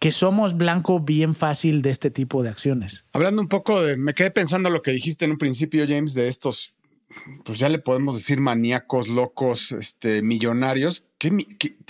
[0.00, 3.04] que somos blanco bien fácil de este tipo de acciones.
[3.12, 6.28] Hablando un poco de, me quedé pensando lo que dijiste en un principio, James, de
[6.28, 6.74] estos
[7.44, 11.06] pues ya le podemos decir maníacos, locos, este, millonarios.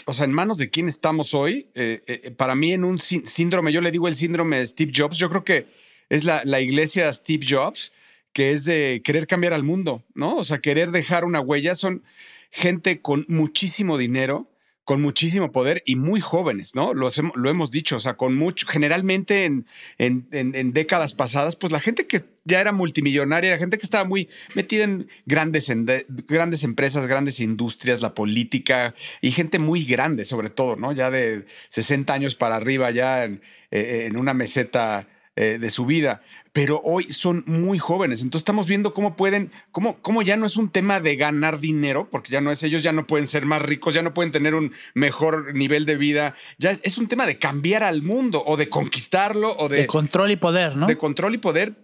[0.06, 1.68] o sea, en manos de quién estamos hoy?
[1.74, 5.16] Eh, eh, para mí, en un síndrome, yo le digo el síndrome de Steve Jobs,
[5.18, 5.66] yo creo que
[6.08, 7.92] es la, la iglesia Steve Jobs,
[8.32, 10.36] que es de querer cambiar al mundo, ¿no?
[10.36, 11.74] O sea, querer dejar una huella.
[11.76, 12.02] Son
[12.50, 14.50] gente con muchísimo dinero,
[14.84, 16.94] con muchísimo poder y muy jóvenes, ¿no?
[16.94, 19.66] Los lo hemos dicho, o sea, con mucho, generalmente en,
[19.98, 23.84] en- en- en décadas pasadas, pues la gente que ya era multimillonaria, la gente que
[23.84, 25.86] estaba muy metida en grandes, en
[26.28, 30.92] grandes empresas, grandes industrias, la política y gente muy grande, sobre todo, ¿no?
[30.92, 35.84] Ya de 60 años para arriba, ya en, eh, en una meseta eh, de su
[35.84, 38.22] vida, pero hoy son muy jóvenes.
[38.22, 42.08] Entonces estamos viendo cómo pueden, cómo, cómo ya no es un tema de ganar dinero,
[42.08, 44.54] porque ya no es, ellos ya no pueden ser más ricos, ya no pueden tener
[44.54, 48.68] un mejor nivel de vida, ya es un tema de cambiar al mundo o de
[48.68, 50.86] conquistarlo o de, De control y poder, ¿no?
[50.86, 51.83] de control y poder.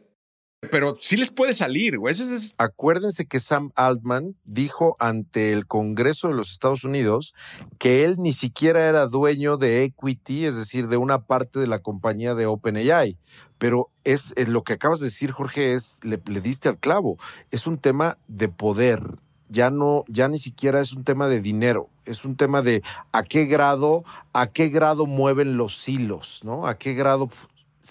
[0.68, 2.14] Pero sí les puede salir, güey.
[2.58, 7.34] Acuérdense que Sam Altman dijo ante el Congreso de los Estados Unidos
[7.78, 11.78] que él ni siquiera era dueño de equity, es decir, de una parte de la
[11.78, 13.16] compañía de OpenAI.
[13.56, 17.16] Pero es, es lo que acabas de decir, Jorge, es le, le diste al clavo.
[17.50, 19.00] Es un tema de poder.
[19.48, 21.88] Ya no, ya ni siquiera es un tema de dinero.
[22.04, 26.66] Es un tema de a qué grado, a qué grado mueven los hilos, ¿no?
[26.66, 27.30] A qué grado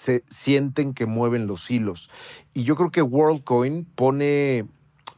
[0.00, 2.08] se sienten que mueven los hilos.
[2.54, 4.64] Y yo creo que WorldCoin pone,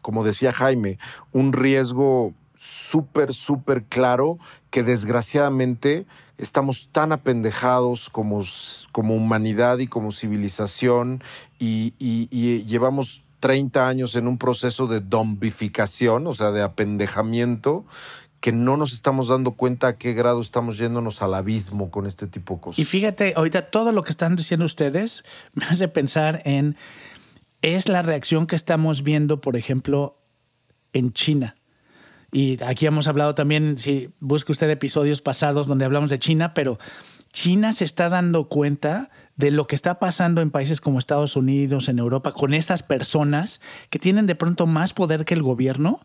[0.01, 0.99] como decía Jaime,
[1.33, 4.39] un riesgo súper, súper claro
[4.71, 6.05] que desgraciadamente
[6.37, 8.43] estamos tan apendejados como,
[8.91, 11.23] como humanidad y como civilización
[11.61, 17.85] y, y- y llevamos 30 años en un proceso de dombificación, o sea, de apendejamiento,
[18.43, 22.27] que no nos estamos dando cuenta a qué grado estamos yéndonos al abismo con este
[22.27, 22.79] tipo de cosas.
[22.81, 25.23] Y fíjate, ahorita todo lo que están diciendo ustedes
[25.55, 26.77] me hace pensar en
[27.63, 30.19] es la reacción que estamos viendo, por ejemplo,
[30.93, 31.55] en China.
[32.33, 36.81] Y aquí hemos hablado también, si busca usted episodios pasados donde hablamos de China, pero
[37.33, 41.89] China se está dando cuenta de lo que está pasando en países como Estados Unidos,
[41.89, 46.01] en Europa, con estas personas que tienen de pronto más poder que el gobierno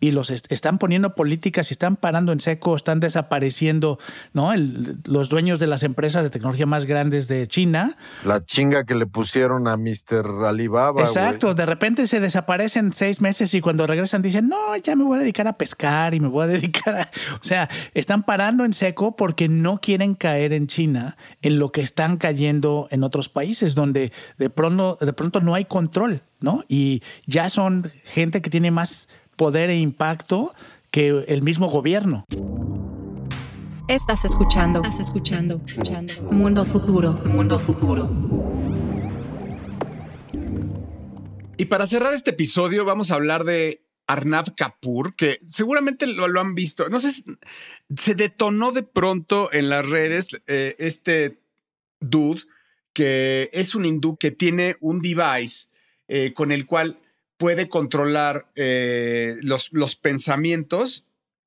[0.00, 3.98] y los est- están poniendo políticas y están parando en seco, están desapareciendo,
[4.32, 4.52] ¿no?
[4.52, 7.96] El- los dueños de las empresas de tecnología más grandes de China.
[8.24, 10.44] La chinga que le pusieron a Mr.
[10.46, 11.00] Alibaba.
[11.02, 15.16] Exacto, de repente se desaparecen seis meses y cuando regresan dicen, no, ya me voy
[15.16, 17.10] a dedicar a pescar y me voy a dedicar a...
[17.40, 21.80] O sea, están parando en seco porque no quieren caer en China en lo que
[21.80, 26.64] están cayendo en otros países donde de pronto, de pronto no hay control, ¿no?
[26.68, 29.08] Y ya son gente que tiene más
[29.38, 30.52] poder e impacto
[30.90, 32.26] que el mismo gobierno.
[33.88, 34.82] Estás escuchando.
[34.82, 35.62] Estás escuchando.
[35.66, 36.12] escuchando.
[36.30, 37.12] Mundo futuro.
[37.24, 38.10] Mundo futuro.
[41.56, 46.40] Y para cerrar este episodio, vamos a hablar de Arnav Kapoor, que seguramente lo, lo
[46.40, 46.88] han visto.
[46.88, 47.24] No sé, si-
[47.96, 51.40] se detonó de pronto en las redes eh, este
[52.00, 52.42] dude
[52.92, 55.68] que es un hindú que tiene un device
[56.08, 56.96] eh, con el cual
[57.38, 61.06] puede controlar eh, los, los pensamientos,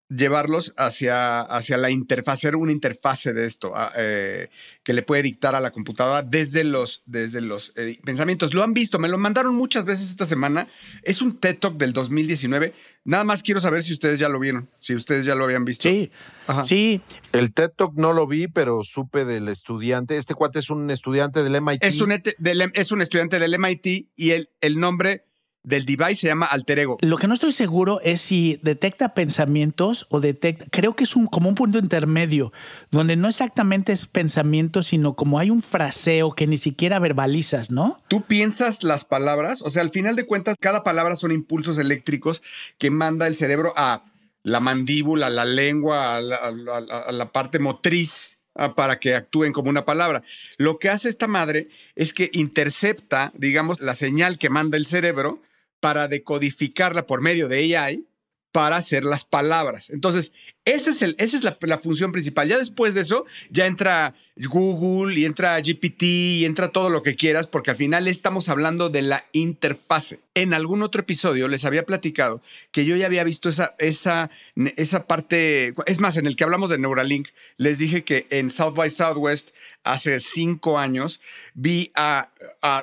[0.09, 4.49] llevarlos hacia, hacia la interfaz, hacer una interfase de esto ah, eh,
[4.83, 8.53] que le puede dictar a la computadora desde los, desde los eh, pensamientos.
[8.53, 10.67] Lo han visto, me lo mandaron muchas veces esta semana.
[11.03, 12.73] Es un TED Talk del 2019.
[13.05, 15.87] Nada más quiero saber si ustedes ya lo vieron, si ustedes ya lo habían visto.
[15.89, 16.11] Sí,
[16.45, 16.65] Ajá.
[16.65, 17.01] sí,
[17.31, 20.17] El TED Talk no lo vi, pero supe del estudiante.
[20.17, 21.83] Este cuate es un estudiante del MIT.
[21.85, 25.25] Es un, del- es un estudiante del MIT y el, el nombre
[25.63, 26.97] del device se llama Alter Ego.
[27.01, 31.27] Lo que no estoy seguro es si detecta pensamientos o detecta, creo que es un,
[31.27, 32.51] como un punto intermedio,
[32.89, 38.01] donde no exactamente es pensamiento, sino como hay un fraseo que ni siquiera verbalizas, ¿no?
[38.07, 42.41] Tú piensas las palabras, o sea, al final de cuentas, cada palabra son impulsos eléctricos
[42.77, 44.03] que manda el cerebro a
[44.43, 48.99] la mandíbula, a la lengua, a la, a la- a la parte motriz ah, para
[48.99, 50.23] que actúen como una palabra.
[50.57, 55.39] Lo que hace esta madre es que intercepta, digamos, la señal que manda el cerebro
[55.81, 58.05] para decodificarla por medio de AI
[58.51, 59.89] para hacer las palabras.
[59.89, 60.33] Entonces,
[60.65, 62.47] es el, esa es la, la función principal.
[62.47, 67.15] Ya después de eso, ya entra Google y entra GPT y entra todo lo que
[67.15, 70.19] quieras, porque al final estamos hablando de la interfase.
[70.33, 72.41] En algún otro episodio les había platicado
[72.71, 74.29] que yo ya había visto esa, esa,
[74.77, 78.73] esa parte, es más, en el que hablamos de Neuralink, les dije que en South
[78.73, 79.49] by Southwest
[79.83, 81.21] hace cinco años
[81.53, 82.29] vi a,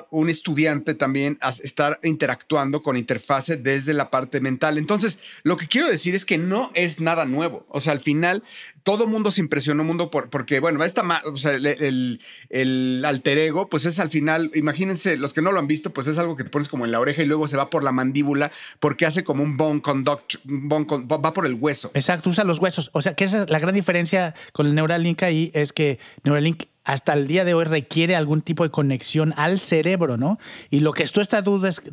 [0.09, 4.77] un estudiante también estar interactuando con interfase desde la parte mental.
[4.77, 7.65] Entonces, lo que quiero decir es que no es nada nuevo.
[7.69, 8.43] O sea, al final,
[8.89, 13.69] todo mundo se impresionó, mundo, por, porque, bueno, esta, o sea, el, el, alter ego,
[13.69, 16.43] pues es al final, imagínense, los que no lo han visto, pues es algo que
[16.43, 19.23] te pones como en la oreja y luego se va por la mandíbula porque hace
[19.23, 21.91] como un bone conduct, bone con- va por el hueso.
[21.93, 22.89] Exacto, usa los huesos.
[22.93, 26.63] O sea, que esa es la gran diferencia con el Neuralink ahí es que Neuralink
[26.89, 30.39] hasta el día de hoy requiere algún tipo de conexión al cerebro, ¿no?
[30.71, 31.43] Y lo que tú estás,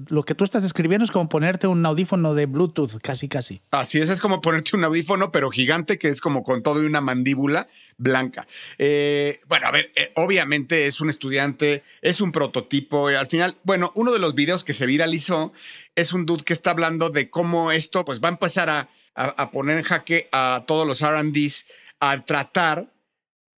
[0.09, 3.61] lo que tú estás escribiendo es como ponerte un audífono de Bluetooth, casi, casi.
[3.73, 6.87] Así es, es como ponerte un audífono, pero gigante, que es como con todo y
[6.87, 8.49] una mandíbula blanca.
[8.79, 13.09] Eh, bueno, a ver, eh, obviamente es un estudiante, es un prototipo.
[13.09, 15.53] al final, bueno, uno de los videos que se viralizó
[15.95, 19.51] es un dude que está hablando de cómo esto pues va a empezar a, a
[19.51, 21.67] poner en jaque a todos los RDs
[22.01, 22.96] a tratar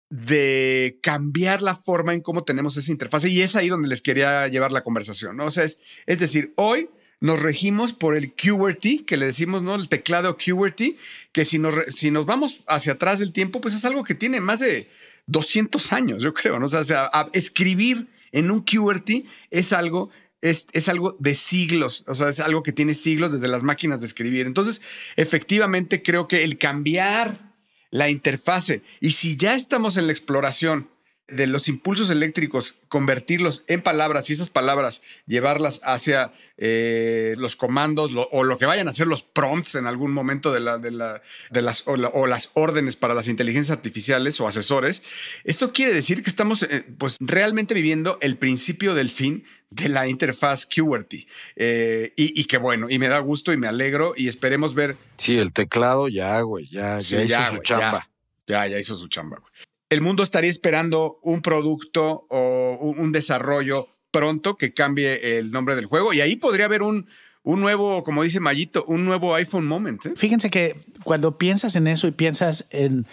[0.09, 3.29] de cambiar la forma en cómo tenemos esa interfase.
[3.29, 5.45] Y es ahí donde les quería llevar la conversación, ¿no?
[5.45, 6.89] O sea, es, es decir, hoy
[7.19, 9.75] nos regimos por el QWERTY, que le decimos, ¿no?
[9.75, 10.97] El teclado QWERTY,
[11.31, 14.39] que si nos, si nos vamos hacia atrás del tiempo, pues es algo que tiene
[14.39, 14.87] más de
[15.25, 16.65] 200 años, yo creo, ¿no?
[16.65, 22.29] O sea, escribir en un QWERTY es algo es, es, algo de siglos, o sea,
[22.29, 24.45] es algo que tiene siglos desde las máquinas de escribir.
[24.45, 24.83] Entonces,
[25.15, 27.46] efectivamente, creo que el cambiar
[27.91, 28.81] la interfase.
[28.99, 30.89] Y si ya estamos en la exploración
[31.27, 38.11] de los impulsos eléctricos, convertirlos en palabras y esas palabras llevarlas hacia eh, los comandos
[38.31, 41.21] o lo que vayan a ser los prompts en algún momento de, la, de, la,
[41.51, 45.03] de las, o, las órdenes para las inteligencias artificiales o asesores,
[45.43, 50.07] esto quiere decir que estamos eh, pues realmente viviendo el principio del fin de la
[50.07, 51.27] interfaz QWERTY.
[51.55, 54.97] Eh, y, que bueno, y me da gusto y me alegro y esperemos ver.
[55.17, 58.09] Sí, el teclado ya, güey, ya, ya hizo su chamba.
[58.45, 59.51] Ya, ya, hizo su chamba, güey
[59.89, 65.85] el mundo estaría esperando un producto o un, desarrollo pronto que cambie el nombre del
[65.85, 67.07] juego y ahí podría haber un,
[67.43, 70.05] un nuevo, como dice Mayito, un nuevo iPhone Moment.
[70.05, 70.13] ¿eh?
[70.15, 73.05] Fíjense que cuando piensas en eso y piensas en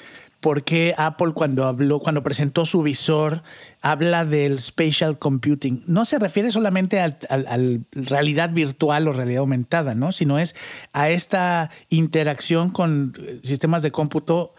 [0.44, 3.42] por qué Apple cuando habló, cuando presentó su visor,
[3.80, 7.58] habla del spatial computing, no se refiere solamente a, a
[7.92, 10.12] realidad virtual o realidad aumentada, ¿no?
[10.12, 10.54] Sino es
[10.92, 14.54] a esta interacción con sistemas de cómputo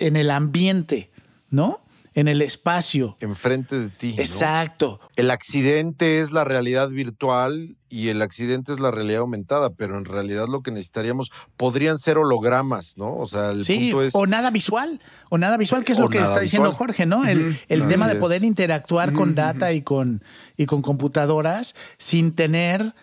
[0.00, 1.12] en el ambiente.
[1.50, 1.80] ¿no?
[2.18, 3.16] En el espacio.
[3.20, 4.16] Enfrente de ti.
[4.18, 4.98] Exacto.
[5.14, 10.04] El accidente es la realidad virtual y el accidente es la realidad aumentada, pero en
[10.04, 13.14] realidad lo que necesitaríamos podrían ser hologramas, ¿no?
[13.14, 14.16] O sea, el punto es.
[14.16, 17.24] O nada visual, o nada visual, que es lo que está diciendo Jorge, ¿no?
[17.24, 20.24] El, tema de poder interactuar con data y con,
[20.56, 22.94] y con computadoras sin tener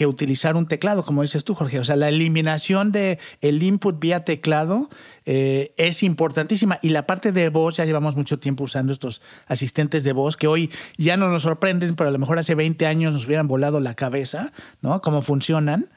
[0.00, 1.78] que utilizar un teclado, como dices tú, Jorge.
[1.78, 4.88] O sea, la eliminación de el input vía teclado
[5.26, 6.78] eh, es importantísima.
[6.80, 10.46] Y la parte de voz, ya llevamos mucho tiempo usando estos asistentes de voz que
[10.46, 13.78] hoy ya no nos sorprenden, pero a lo mejor hace 20 años nos hubieran volado
[13.78, 15.02] la cabeza, ¿no?
[15.02, 15.90] Cómo funcionan.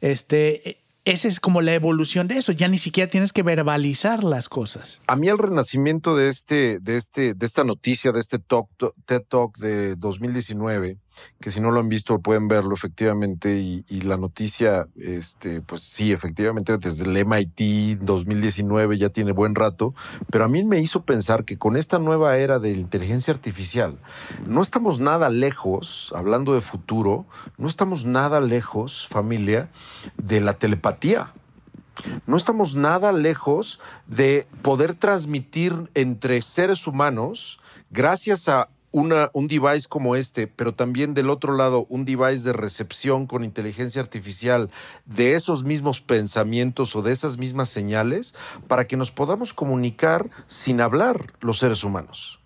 [0.00, 2.52] Este, esa es como la evolución de eso.
[2.52, 5.02] Ya ni siquiera tienes que verbalizar las cosas.
[5.08, 9.58] A mí el renacimiento de este, de este, de esta noticia, de este TED Talk
[9.58, 10.96] de 2019,
[11.40, 16.12] que si no lo han visto pueden verlo efectivamente y, la noticia, este, pues sí,
[16.12, 19.94] efectivamente desde el MIT 2019 ya tiene buen rato,
[20.30, 23.98] pero a mí me hizo pensar que con esta nueva era de inteligencia artificial
[24.46, 27.26] no estamos nada lejos, hablando de futuro,
[27.58, 29.70] no estamos nada lejos, familia,
[30.16, 31.32] de la telepatía.
[32.26, 39.88] No estamos nada lejos de poder transmitir entre seres humanos gracias a una, un device
[39.88, 44.70] como este, pero también del otro lado un device de recepción con inteligencia artificial
[45.06, 48.34] de esos mismos pensamientos o de esas mismas señales
[48.66, 52.40] para que nos podamos comunicar sin hablar los seres humanos.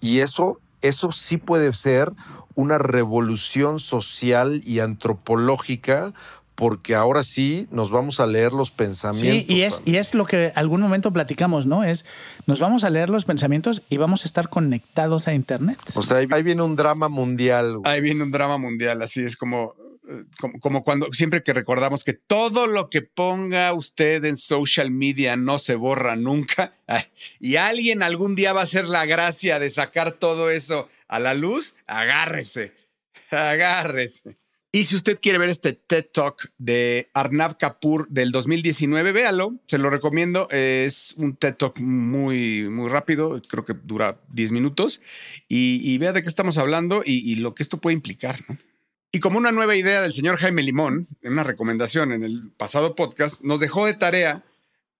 [0.00, 2.12] Y eso, eso sí puede ser
[2.54, 6.12] una revolución social y antropológica
[6.58, 9.46] porque ahora sí nos vamos a leer los pensamientos.
[9.46, 11.84] Sí, y es, y es lo que algún momento platicamos, ¿no?
[11.84, 12.04] Es,
[12.46, 15.78] nos vamos a leer los pensamientos y vamos a estar conectados a Internet.
[15.94, 17.78] O sea, ahí, viene un drama mundial.
[17.84, 19.76] Ahí viene un drama mundial, así es como,
[20.08, 24.90] eh, como, como, cuando siempre que recordamos que todo lo que ponga usted en social
[24.90, 26.74] media no se borra nunca
[27.38, 31.34] y alguien algún día va a hacer la gracia de sacar todo eso a la
[31.34, 32.72] luz, agárrese,
[33.30, 34.38] agárrese.
[34.70, 39.78] Y si usted quiere ver este TED Talk de Arnav Kapoor del 2019, véalo, se
[39.78, 40.46] lo recomiendo.
[40.50, 45.00] Es un TED Talk muy, muy rápido, creo que dura 10 minutos.
[45.48, 48.44] Y, vea de qué estamos hablando y, lo que esto puede implicar.
[49.10, 52.94] Y como una nueva idea del señor Jaime Limón, en una recomendación en el pasado
[52.94, 54.44] podcast, nos dejó de tarea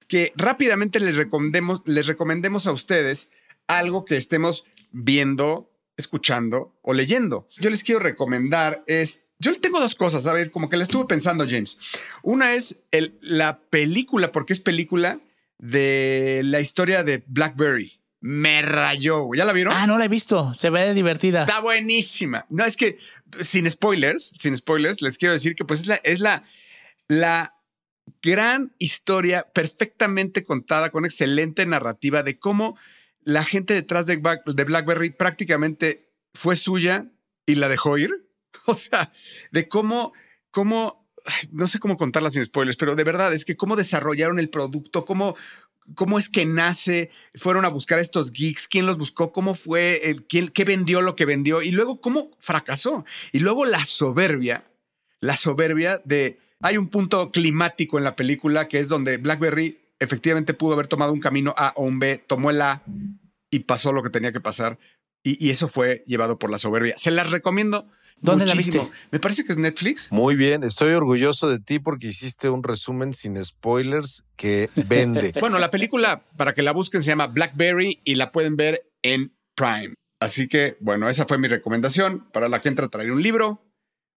[0.08, 3.30] que rápidamente les recomendemos, les recomendemos a ustedes
[3.66, 7.46] algo que estemos viendo, escuchando o leyendo.
[7.58, 10.82] Yo les quiero recomendar es yo le tengo dos cosas, a ver, como que la
[10.84, 11.78] estuve pensando, James.
[12.22, 15.20] Una es el, la película, porque es película
[15.58, 17.94] de la historia de Blackberry.
[18.20, 19.72] Me rayó, ¿ya la vieron?
[19.76, 21.42] Ah, no la he visto, se ve divertida.
[21.42, 22.46] Está buenísima.
[22.48, 22.98] No, es que
[23.40, 26.44] sin spoilers, sin spoilers, les quiero decir que pues es la, es la,
[27.06, 27.54] la
[28.22, 32.76] gran historia perfectamente contada, con excelente narrativa de cómo
[33.22, 37.06] la gente detrás de, Black- de BlackBerry prácticamente fue suya
[37.46, 38.10] y la dejó ir.
[38.66, 39.12] O sea,
[39.50, 40.12] de cómo,
[40.50, 41.08] cómo,
[41.52, 45.04] no sé cómo contarla sin spoilers, pero de verdad es que cómo desarrollaron el producto,
[45.04, 45.36] cómo,
[45.94, 50.10] cómo es que nace, fueron a buscar a estos geeks, quién los buscó, cómo fue,
[50.10, 53.04] el, quién, qué vendió lo que vendió y luego cómo fracasó.
[53.32, 54.64] Y luego la soberbia,
[55.20, 56.38] la soberbia de...
[56.60, 61.12] Hay un punto climático en la película que es donde BlackBerry efectivamente pudo haber tomado
[61.12, 62.82] un camino A o un B, tomó el A
[63.50, 64.78] y pasó lo que tenía que pasar.
[65.22, 66.94] Y, y eso fue llevado por la soberbia.
[66.98, 67.88] Se las recomiendo.
[68.20, 68.84] ¿Dónde la muchísimo.
[68.84, 68.98] viste?
[69.10, 70.10] Me parece que es Netflix.
[70.12, 75.32] Muy bien, estoy orgulloso de ti porque hiciste un resumen sin spoilers que vende.
[75.40, 79.32] Bueno, la película, para que la busquen, se llama Blackberry y la pueden ver en
[79.54, 79.94] Prime.
[80.20, 82.28] Así que, bueno, esa fue mi recomendación.
[82.32, 83.62] Para la que entra a traer un libro,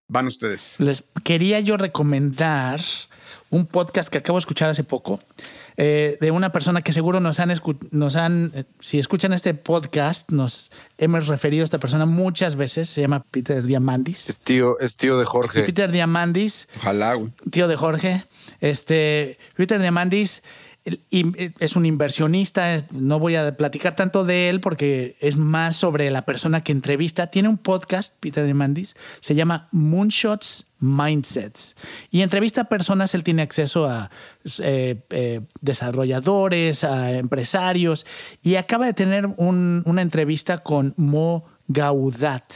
[0.08, 0.76] van ustedes.
[0.80, 2.82] Les quería yo recomendar
[3.52, 5.20] un podcast que acabo de escuchar hace poco
[5.78, 9.54] eh, de una persona que seguro nos han, escu- nos han eh, si escuchan este
[9.54, 12.90] podcast, nos hemos referido a esta persona muchas veces.
[12.90, 14.30] Se llama Peter Diamandis.
[14.30, 15.64] Es tío, es tío de Jorge.
[15.64, 17.18] Peter Diamandis Ojalá,
[17.52, 18.26] tío de Jorge.
[18.60, 20.44] Este, Peter Diamandis
[21.12, 22.76] es un inversionista.
[22.92, 27.28] No voy a platicar tanto de él porque es más sobre la persona que entrevista.
[27.28, 31.76] Tiene un podcast, Peter Diamandis, se llama Moonshots Mindsets.
[32.10, 34.10] Y entrevista a personas, él tiene acceso a
[34.60, 38.06] eh, eh, desarrolladores, a empresarios.
[38.42, 42.52] Y acaba de tener un- una entrevista con Mo Gaudat.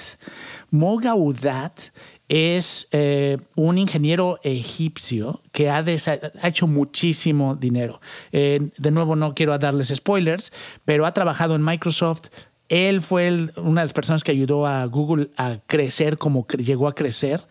[0.71, 1.80] Mo Gaudat
[2.28, 8.01] es eh, un ingeniero egipcio que ha, ha hecho muchísimo dinero.
[8.32, 10.51] Eh, de nuevo, no quiero darles spoilers,
[10.86, 12.30] pero ha trabajado en Microsoft.
[12.67, 16.95] Él fue una de las personas que ayudó a Google a crecer como llegó a
[16.95, 17.45] crecer.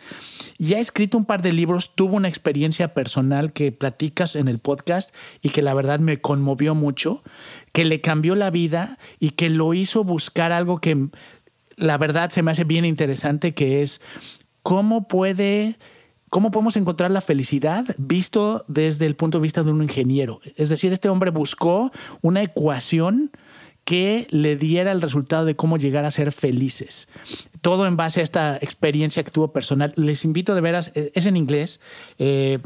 [0.58, 4.58] Y ha escrito un par de libros, tuvo una experiencia personal que platicas en el
[4.58, 7.22] podcast y que la verdad me conmovió mucho,
[7.72, 11.08] que le cambió la vida y que lo hizo buscar algo que
[11.76, 14.00] la verdad se me hace bien interesante, que es
[14.64, 15.78] cómo puede,
[16.30, 20.40] cómo podemos encontrar la felicidad visto desde el punto de vista de un ingeniero.
[20.56, 21.92] Es decir, este hombre buscó
[22.22, 23.30] una ecuación
[23.84, 27.08] que le diera el resultado de cómo llegar a ser felices.
[27.60, 29.92] Todo en base a esta experiencia que tuvo personal.
[29.96, 31.80] Les invito de veras, eh, es en inglés,
[32.18, 32.58] eh,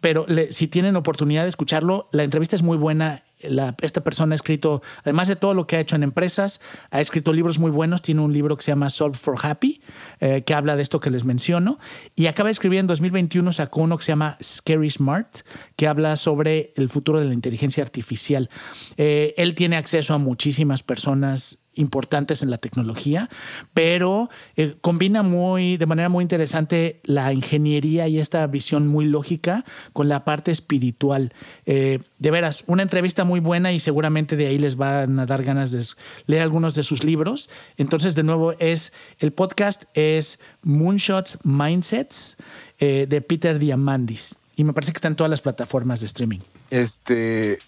[0.00, 3.24] pero si tienen oportunidad de escucharlo, la entrevista es muy buena.
[3.40, 6.60] Esta persona ha escrito, además de todo lo que ha hecho en empresas,
[6.90, 8.02] ha escrito libros muy buenos.
[8.02, 9.80] Tiene un libro que se llama Solve for Happy,
[10.20, 11.78] eh, que habla de esto que les menciono.
[12.14, 15.38] Y acaba de escribir en 2021, sacó uno que se llama Scary Smart,
[15.76, 18.50] que habla sobre el futuro de la inteligencia artificial.
[18.96, 23.28] Eh, él tiene acceso a muchísimas personas importantes en la tecnología,
[23.74, 29.64] pero eh, combina muy, de manera muy interesante la ingeniería y esta visión muy lógica
[29.92, 31.32] con la parte espiritual.
[31.66, 35.42] Eh, de veras, una entrevista muy buena y seguramente de ahí les van a dar
[35.42, 35.80] ganas de
[36.26, 37.48] leer algunos de sus libros.
[37.76, 42.36] Entonces, de nuevo, es el podcast es Moonshots Mindsets
[42.78, 44.36] eh, de Peter Diamandis.
[44.56, 46.40] Y me parece que está en todas las plataformas de streaming.
[46.70, 47.58] Este,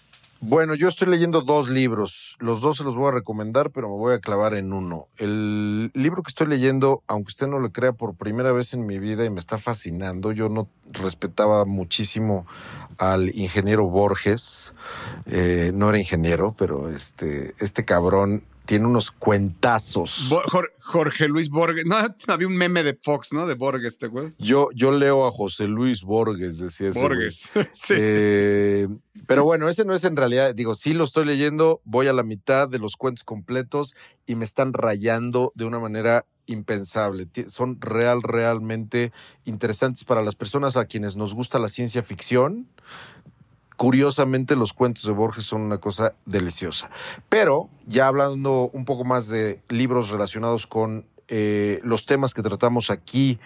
[0.45, 2.35] bueno, yo estoy leyendo dos libros.
[2.39, 5.07] Los dos se los voy a recomendar, pero me voy a clavar en uno.
[5.17, 8.99] El libro que estoy leyendo, aunque usted no lo crea, por primera vez en mi
[8.99, 10.33] vida y me está fascinando.
[10.33, 12.45] Yo no respetaba muchísimo
[12.97, 14.73] al ingeniero Borges.
[15.27, 20.27] Eh, no era ingeniero, pero este, este cabrón tiene unos cuentazos.
[20.29, 20.41] Bo-
[20.81, 21.85] Jorge Luis Borges.
[21.85, 21.95] No,
[22.27, 23.45] había un meme de Fox, ¿no?
[23.47, 24.33] De Borges, ¿te acuerdas?
[24.37, 27.09] Yo, yo leo a José Luis Borges, decía ese güey.
[27.15, 27.35] Borges.
[27.53, 27.97] sí, sí, sí, sí.
[27.99, 28.87] Eh,
[29.27, 32.23] Pero bueno, ese no es en realidad, digo, sí lo estoy leyendo, voy a la
[32.23, 33.95] mitad de los cuentos completos
[34.25, 37.27] y me están rayando de una manera impensable.
[37.47, 39.11] Son real, realmente
[39.45, 42.67] interesantes para las personas a quienes nos gusta la ciencia ficción.
[43.83, 46.89] Curiosamente, los cuentos de Borges son una cosa deliciosa.
[47.27, 52.89] Pero ya hablando un poco más de libros relacionados con eh, los temas que tratamos
[52.89, 53.39] aquí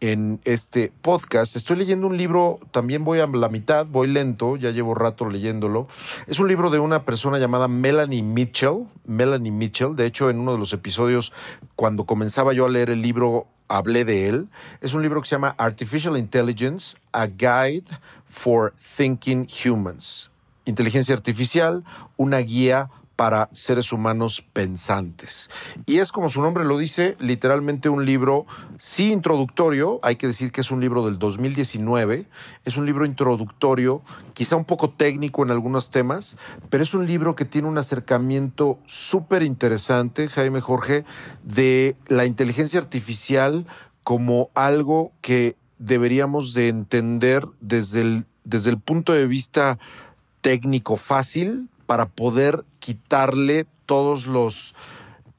[0.00, 1.54] en este podcast.
[1.54, 5.86] Estoy leyendo un libro, también voy a la mitad, voy lento, ya llevo rato leyéndolo.
[6.26, 8.88] Es un libro de una persona llamada Melanie Mitchell.
[9.06, 11.32] Melanie Mitchell, de hecho, en uno de los episodios,
[11.76, 14.48] cuando comenzaba yo a leer el libro, hablé de él.
[14.80, 17.84] Es un libro que se llama Artificial Intelligence, A Guide
[18.28, 20.30] for Thinking Humans.
[20.64, 21.84] Inteligencia artificial,
[22.16, 25.50] una guía para seres humanos pensantes.
[25.86, 28.46] Y es como su nombre lo dice, literalmente un libro,
[28.78, 32.26] sí introductorio, hay que decir que es un libro del 2019,
[32.64, 34.02] es un libro introductorio,
[34.34, 36.36] quizá un poco técnico en algunos temas,
[36.70, 41.04] pero es un libro que tiene un acercamiento súper interesante, Jaime Jorge,
[41.42, 43.66] de la inteligencia artificial
[44.02, 49.78] como algo que deberíamos de entender desde el, desde el punto de vista
[50.40, 54.74] técnico fácil para poder quitarle todos los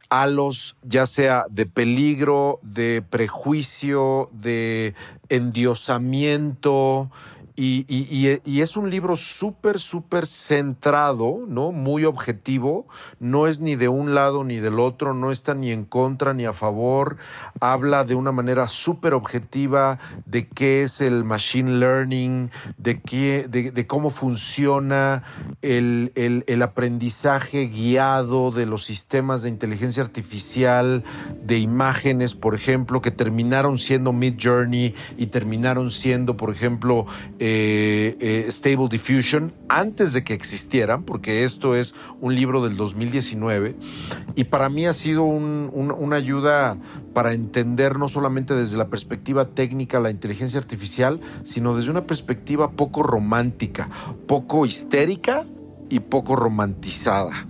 [0.09, 4.93] halos, ya sea de peligro, de prejuicio, de
[5.29, 7.11] endiosamiento,
[7.55, 11.71] y, y- y- es un libro súper, súper centrado, ¿no?
[11.71, 12.87] Muy objetivo.
[13.19, 16.45] No es ni de un lado ni del otro, no está ni en contra ni
[16.45, 17.17] a favor.
[17.61, 23.71] Habla de una manera súper objetiva de qué es el machine learning, de, qué, de,
[23.71, 25.23] de cómo funciona
[25.61, 31.03] el, el- el aprendizaje guiado de los sistemas de inteligencia artificial,
[31.43, 37.05] de imágenes, por ejemplo, que terminaron siendo Mid Journey y terminaron siendo, por ejemplo,
[37.47, 43.75] eh, eh, Stable Diffusion antes de que existieran, porque esto es un libro del 2019
[44.35, 46.75] y para mí ha sido un- un- una ayuda
[47.13, 52.71] para entender no solamente desde la perspectiva técnica la inteligencia artificial, sino desde una perspectiva
[52.71, 53.89] poco romántica,
[54.25, 55.45] poco histérica
[55.87, 57.45] y poco romantizada.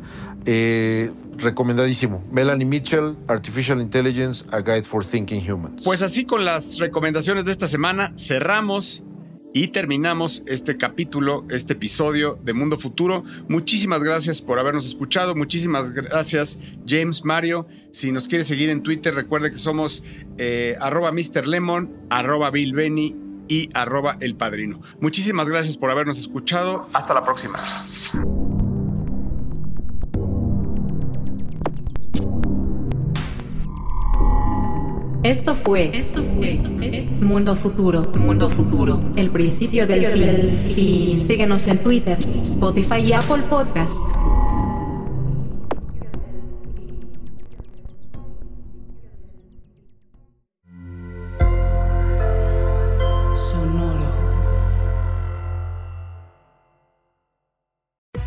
[0.46, 2.22] Eh, recomendadísimo.
[2.32, 5.84] Melanie Mitchell, Artificial Intelligence, A Guide for Thinking Humans.
[5.86, 9.04] Pues así con las recomendaciones de esta semana cerramos
[9.56, 13.24] y terminamos este capítulo, este episodio de Mundo Futuro.
[13.47, 15.34] Muchísimas gracias por habernos escuchado.
[15.34, 17.66] Muchísimas gracias, James Mario.
[17.91, 20.03] Si nos quiere seguir en Twitter, recuerde que somos
[20.38, 21.47] eh, arroba Mr.
[21.47, 23.16] Lemon, arroba Bill Benny
[23.47, 24.82] y arroba El Padrino.
[24.99, 26.89] Muchísimas gracias por habernos escuchado.
[26.91, 27.56] Hasta la próxima.
[35.26, 36.51] Esto fue, esto fue,
[37.19, 41.23] Mundo Futuro, Mundo Futuro, el principio del fin.
[41.23, 44.05] Síguenos en Twitter, Spotify y Apple Podcast.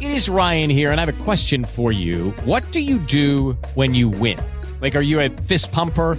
[0.00, 2.32] It is Ryan here, and I have a question for you.
[2.44, 4.36] What do you do when you win?
[4.80, 6.18] Like, are you a fist pumper?